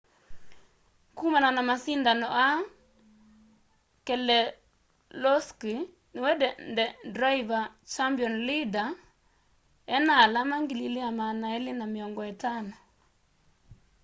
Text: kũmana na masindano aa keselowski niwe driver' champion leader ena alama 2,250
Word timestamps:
kũmana 1.17 1.49
na 1.55 1.61
masindano 1.69 2.27
aa 2.45 2.57
keselowski 4.07 5.73
niwe 6.13 6.31
driver' 7.17 7.71
champion 7.95 8.33
leader 8.47 8.87
ena 9.95 10.13
alama 10.25 10.57
2,250 10.61 12.69